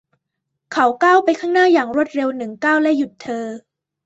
[0.73, 3.45] เขาก้าวไปข้างหน้าอย่างรวดเร็วหนึ่งก้าวและหยุดเธอ